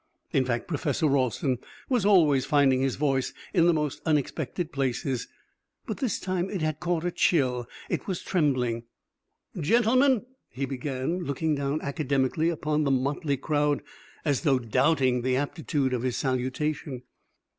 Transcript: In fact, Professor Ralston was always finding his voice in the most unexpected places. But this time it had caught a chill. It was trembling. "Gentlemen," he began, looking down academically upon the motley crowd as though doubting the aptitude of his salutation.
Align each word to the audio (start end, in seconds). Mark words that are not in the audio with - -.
In 0.33 0.45
fact, 0.45 0.67
Professor 0.67 1.05
Ralston 1.05 1.59
was 1.87 2.07
always 2.07 2.43
finding 2.43 2.81
his 2.81 2.95
voice 2.95 3.33
in 3.53 3.67
the 3.67 3.71
most 3.75 4.01
unexpected 4.03 4.71
places. 4.71 5.27
But 5.85 5.97
this 5.97 6.19
time 6.19 6.49
it 6.49 6.59
had 6.63 6.79
caught 6.79 7.05
a 7.05 7.11
chill. 7.11 7.69
It 7.87 8.07
was 8.07 8.23
trembling. 8.23 8.85
"Gentlemen," 9.59 10.25
he 10.49 10.65
began, 10.65 11.19
looking 11.23 11.53
down 11.53 11.81
academically 11.83 12.49
upon 12.49 12.83
the 12.83 12.89
motley 12.89 13.37
crowd 13.37 13.83
as 14.25 14.41
though 14.41 14.57
doubting 14.57 15.21
the 15.21 15.35
aptitude 15.35 15.93
of 15.93 16.01
his 16.01 16.17
salutation. 16.17 17.03